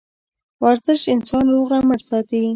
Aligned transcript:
ورزش 0.63 1.01
انسان 1.15 1.45
روغ 1.53 1.65
رمټ 1.73 2.01
ساتي 2.09 2.41